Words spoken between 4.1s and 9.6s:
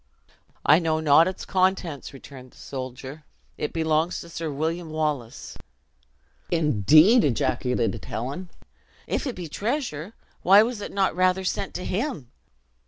to Sir William Wallace." "Indeed!" ejaculated Helen. "If it be